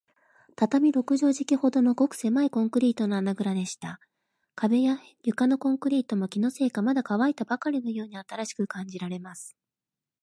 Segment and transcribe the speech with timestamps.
[0.55, 3.99] 畳六畳敷きほどの、ごくせまいコンクリートの穴ぐらでした。
[4.55, 9.55] 壁や床のコンクリートも、気のせいか、まだかわいたばかりのように新しく感じられます。